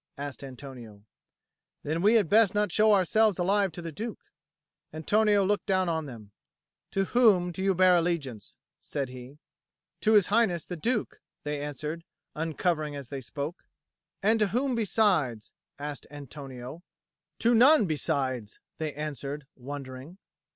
[0.17, 1.03] asked Antonio.
[1.83, 4.17] "Then we had best not show ourselves alive to the Duke."
[4.91, 6.31] Antonio looked down on them.
[6.93, 9.37] "To whom bear you allegiance?" said he.
[9.99, 12.03] "To His Highness the Duke," they answered,
[12.33, 13.67] uncovering as they spoke.
[14.23, 16.81] "And to whom besides?" asked Antonio.
[17.37, 20.17] "To none besides," they answered, wondering.